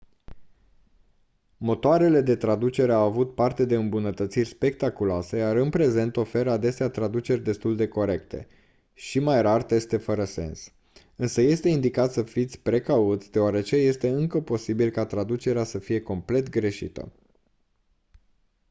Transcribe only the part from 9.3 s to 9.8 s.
rar